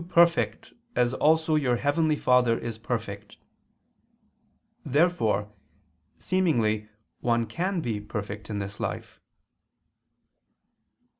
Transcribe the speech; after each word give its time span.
perfect, 0.09 0.73
as 0.95 1.13
also 1.13 1.53
your 1.53 1.75
heavenly 1.75 2.15
Father 2.15 2.57
is 2.57 2.79
perfect." 2.79 3.37
Therefore 4.83 5.51
seemingly 6.17 6.89
one 7.19 7.45
can 7.45 7.81
be 7.81 7.99
perfect 8.01 8.49
in 8.49 8.57
this 8.57 8.79
life. 8.79 9.19